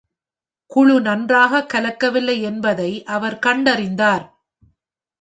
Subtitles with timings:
[0.71, 4.25] குழு நன்றாக கலக்கவில்லை என்பதை அவர் கண்டறிந்தார்.